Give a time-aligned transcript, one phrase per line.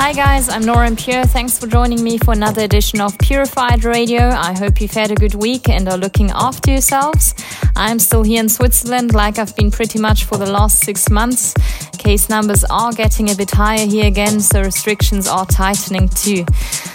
[0.00, 1.24] Hi guys, I'm Nora En Pure.
[1.26, 4.28] Thanks for joining me for another edition of Purified Radio.
[4.28, 7.34] I hope you've had a good week and are looking after yourselves.
[7.74, 11.52] I'm still here in Switzerland, like I've been pretty much for the last six months.
[11.98, 16.44] Case numbers are getting a bit higher here again, so restrictions are tightening too.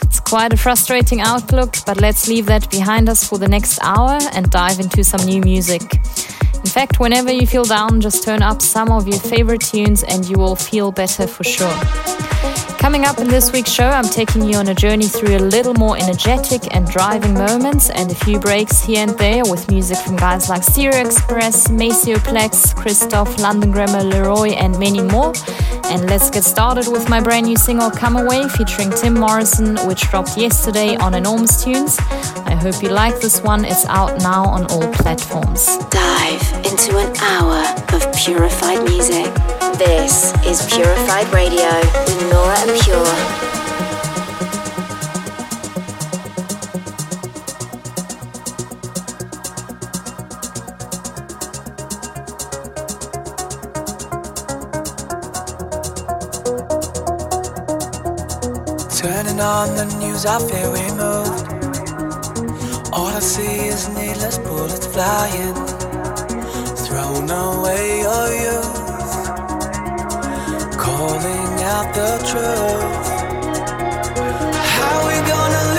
[0.01, 4.17] It's quite a frustrating outlook, but let's leave that behind us for the next hour
[4.31, 5.81] and dive into some new music.
[6.63, 10.27] In fact, whenever you feel down, just turn up some of your favorite tunes and
[10.27, 11.77] you will feel better for sure.
[12.83, 15.73] Coming up in this week's show, I'm taking you on a journey through a little
[15.73, 20.17] more energetic and driving moments and a few breaks here and there with music from
[20.17, 25.33] guys like Stereo Express, Maceo Plex, Christoph, London Grammar, Leroy, and many more.
[25.85, 30.01] And let's get started with my brand new single Come Away featuring Tim Morrison, which
[30.09, 31.97] dropped yesterday on Enormous Tunes.
[32.45, 33.63] I hope you like this one.
[33.63, 35.77] It's out now on all platforms.
[35.89, 39.25] Dive into an hour of purified music.
[39.77, 41.69] This is Purified Radio
[42.05, 43.43] with Nora En Pure.
[58.95, 61.47] Turning on the news, I feel removed.
[62.93, 65.55] All I see is needless bullets flying,
[66.93, 69.25] thrown away your youth,
[70.77, 73.07] calling out the truth.
[74.75, 75.72] How we gonna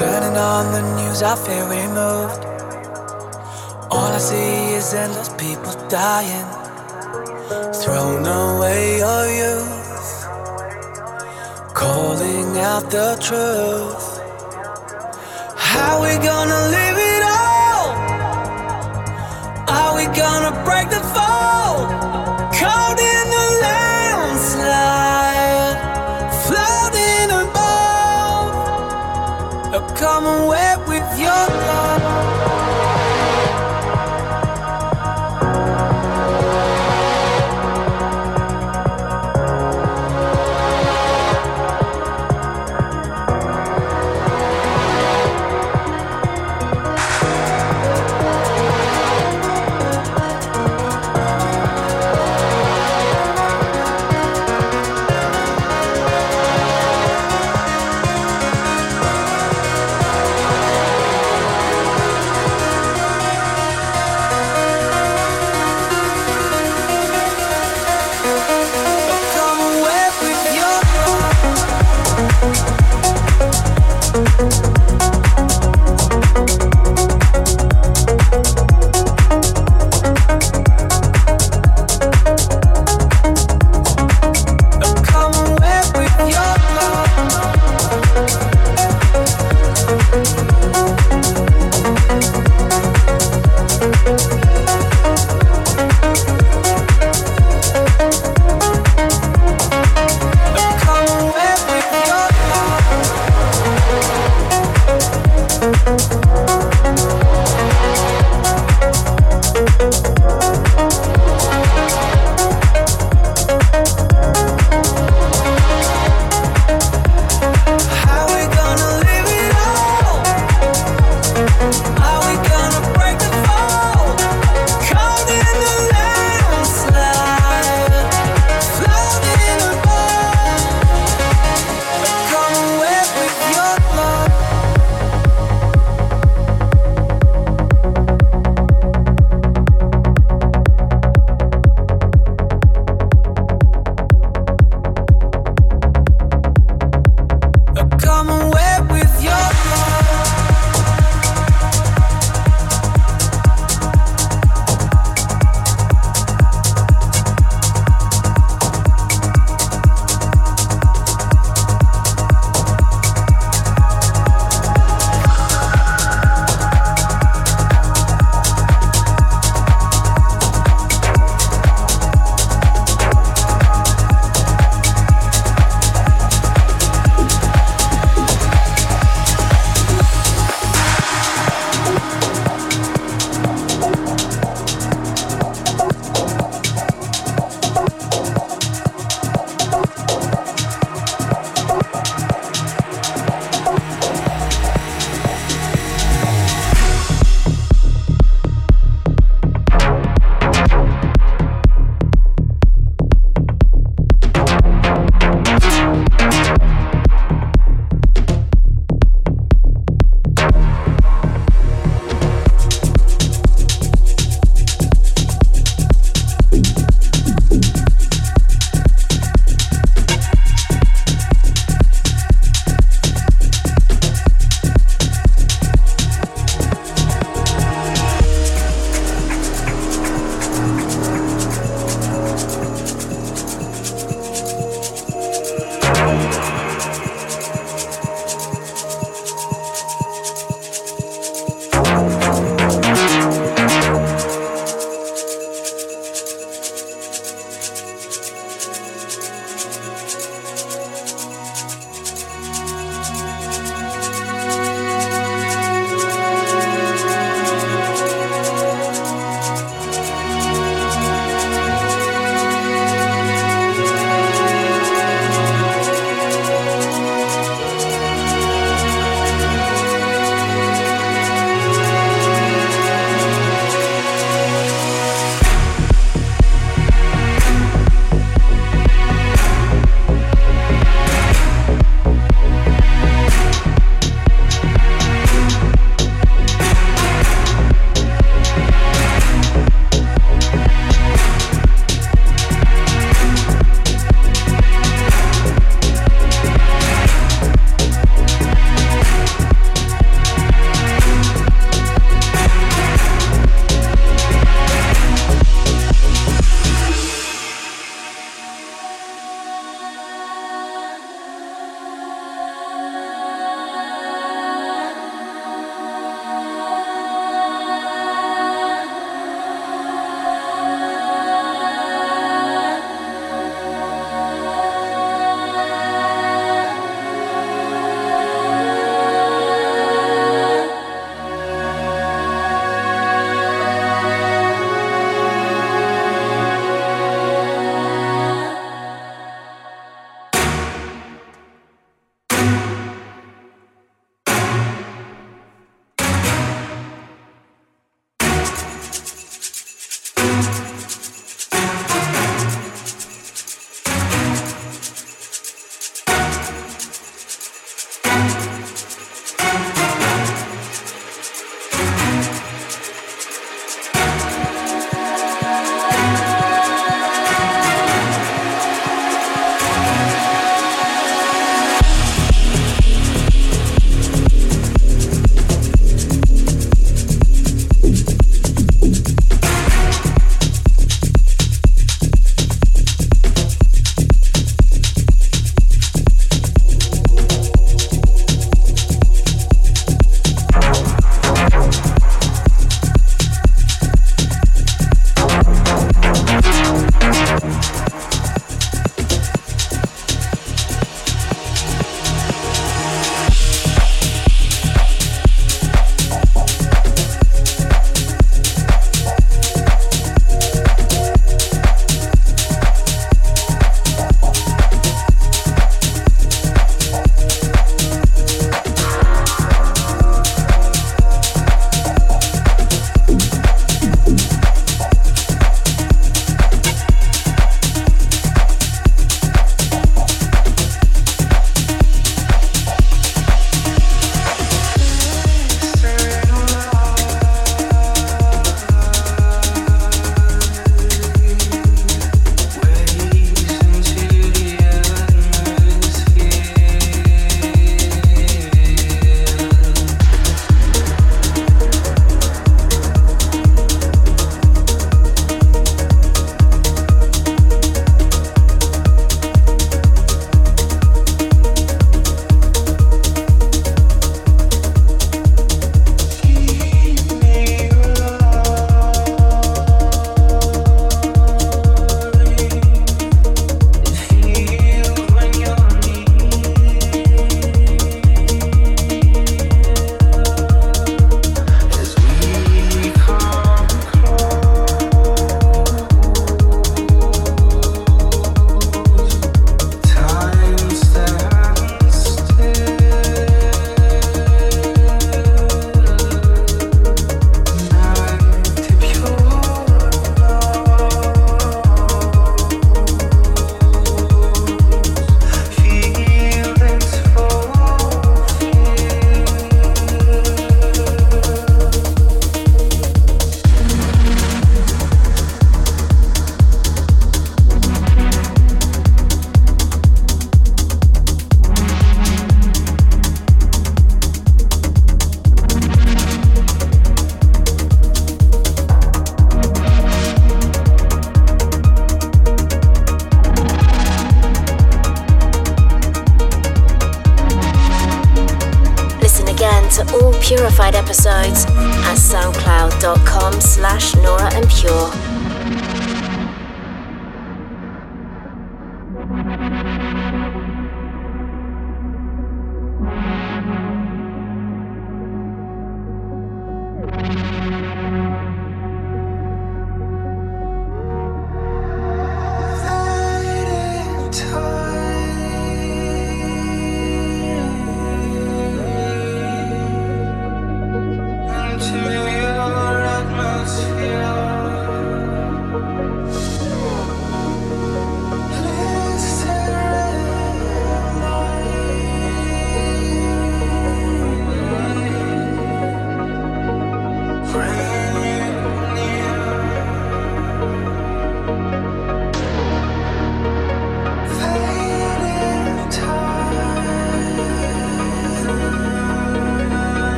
[0.00, 2.42] Turning on the news, I feel removed.
[3.90, 6.48] All I see is endless people dying,
[7.74, 10.24] thrown away your youth,
[11.74, 14.06] calling out the truth.
[15.58, 17.88] How we gonna live it all?
[19.68, 21.84] Are we gonna break the fall?
[22.58, 22.89] Caught
[30.00, 30.69] Come away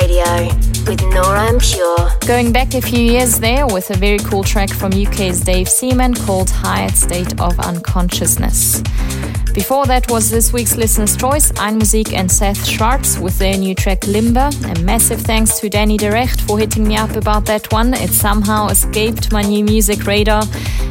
[0.00, 0.24] Radio
[0.86, 2.10] with Nora En Pure.
[2.26, 6.14] Going back a few years there with a very cool track from UK's Dave Seaman
[6.14, 8.82] called High State of Unconsciousness.
[9.54, 14.04] Before that was this week's listener's choice, Einmusik and Seth Schwartz with their new track
[14.06, 14.50] Limber.
[14.64, 17.94] A massive thanks to Danny Derecht for hitting me up about that one.
[17.94, 20.42] It somehow escaped my new music radar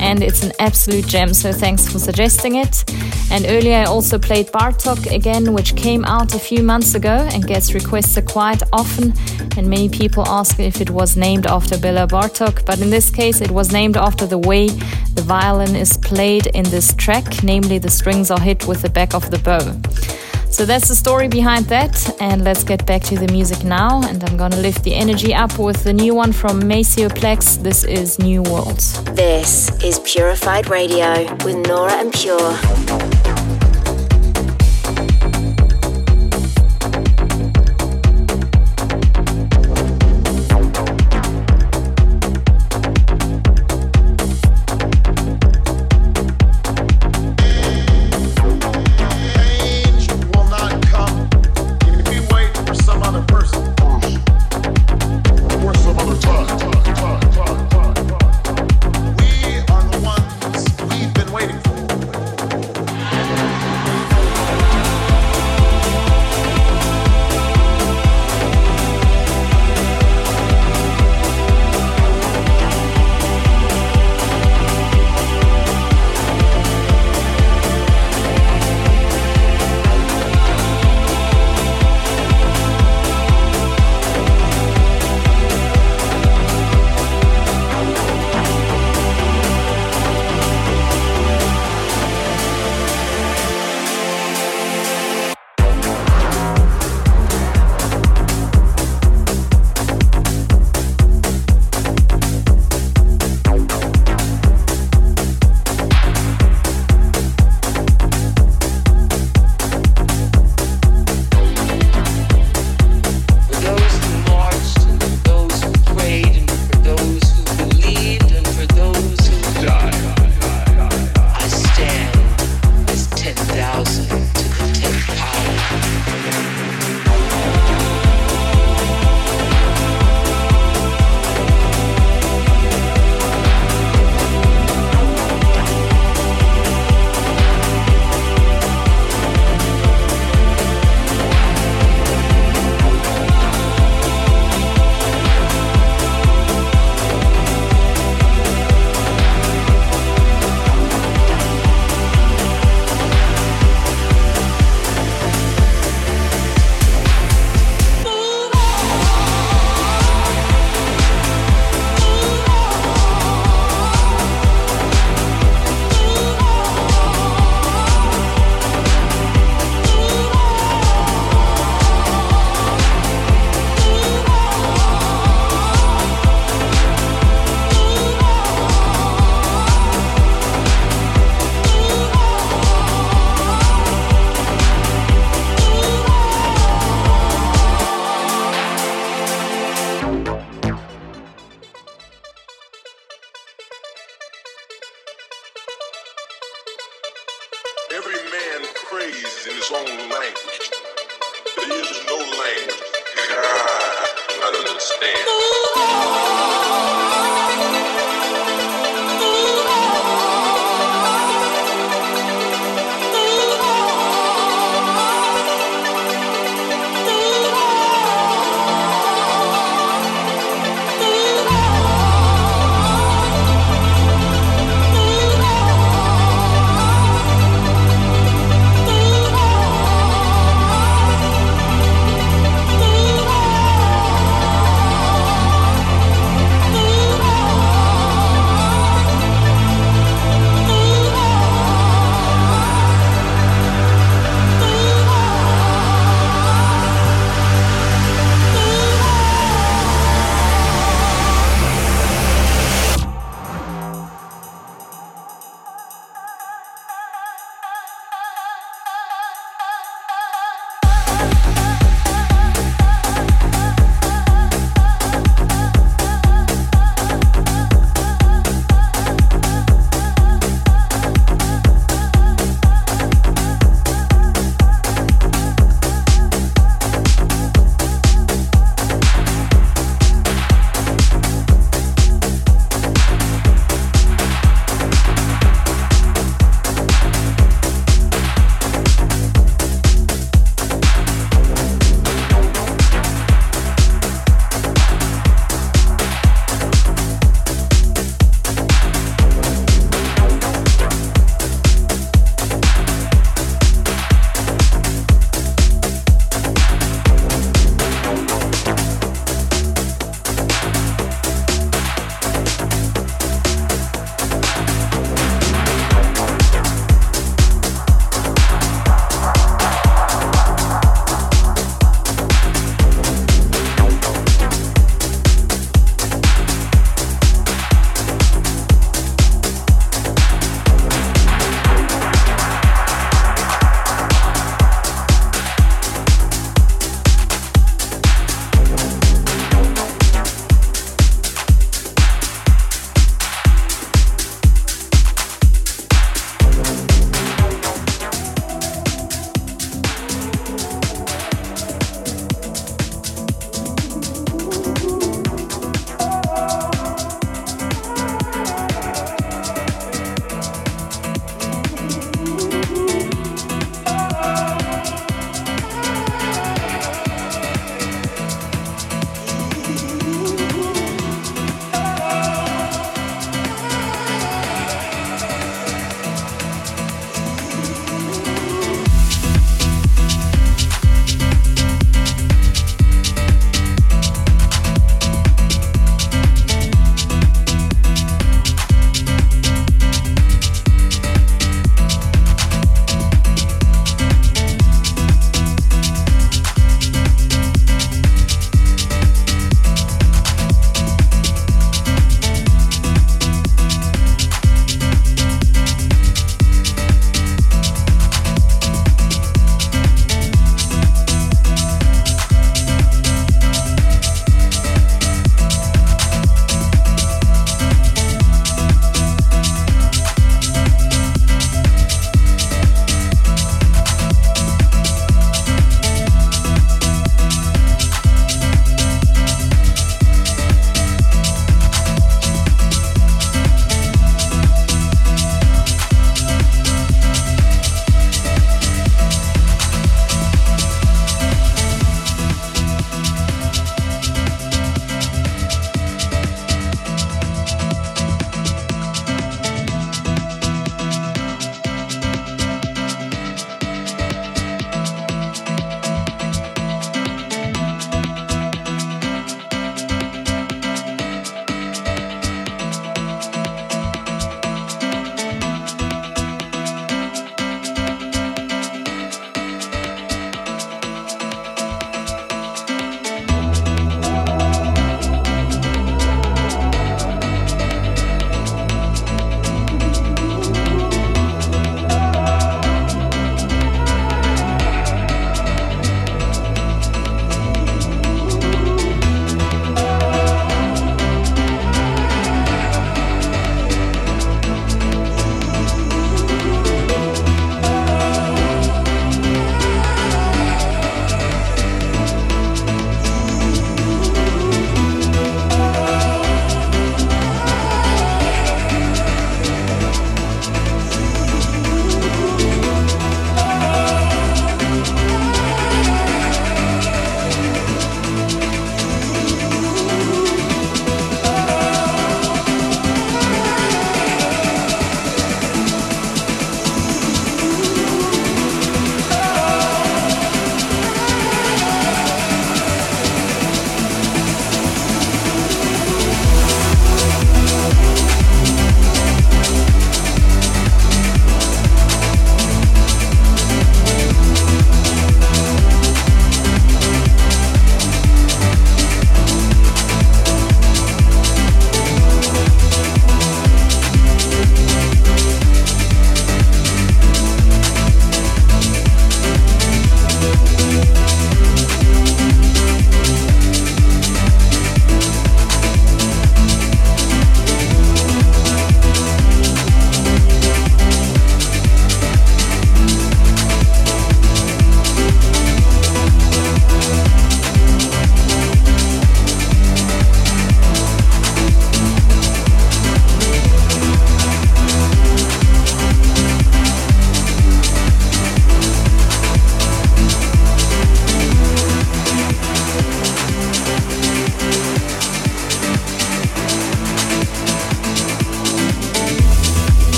[0.00, 2.84] and it's an absolute gem, so thanks for suggesting it.
[3.36, 7.46] And earlier I also played Bartok again, which came out a few months ago and
[7.46, 9.12] gets requested quite often.
[9.58, 13.42] And many people ask if it was named after Bela Bartok, but in this case
[13.42, 17.90] it was named after the way the violin is played in this track, namely the
[17.90, 19.60] strings are hit with the back of the bow.
[20.50, 24.00] So that's the story behind that, and let's get back to the music now.
[24.08, 27.62] And I'm gonna lift the energy up with the new one from Maceo Plex.
[27.62, 29.04] This is New Worlds.
[29.14, 33.15] This is Purified Radio with Nora En Pure.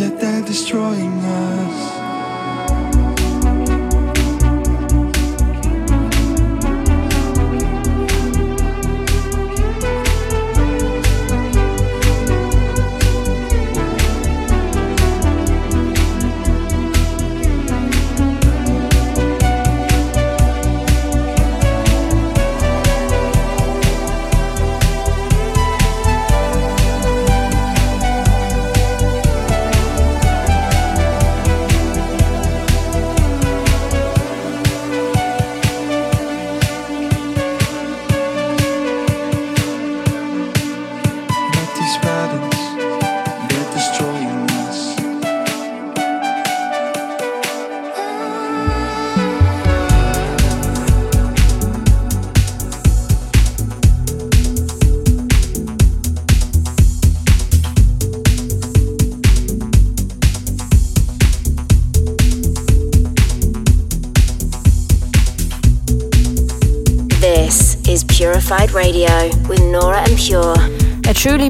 [0.00, 1.99] Purified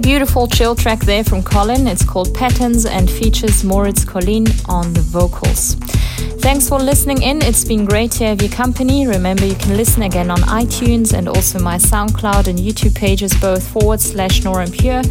[0.00, 1.86] Beautiful chill track there from Colin.
[1.86, 5.74] It's called Patterns and features Moritz Collin on the vocals.
[6.40, 7.42] Thanks for listening in.
[7.42, 9.06] It's been great to have your company.
[9.06, 13.66] Remember, you can listen again on iTunes and also my SoundCloud and YouTube pages, both
[13.68, 15.02] forward slash Nora En Pure.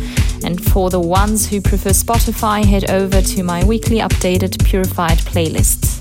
[0.43, 5.99] And for the ones who prefer Spotify, head over to my weekly updated Purified playlists.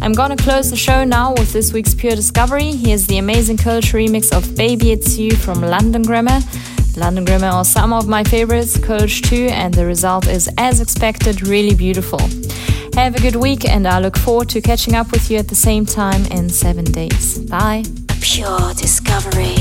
[0.00, 2.72] I'm gonna close the show now with this week's Pure Discovery.
[2.72, 6.40] Here's the amazing Kölsch remix of Baby It's You from London Grammar.
[6.96, 11.46] London Grammar are some of my favorites, Kölsch too, and the result is as expected,
[11.46, 12.20] really beautiful.
[12.94, 15.54] Have a good week, and I look forward to catching up with you at the
[15.54, 17.38] same time in seven days.
[17.38, 17.84] Bye.
[18.10, 19.56] A pure discovery.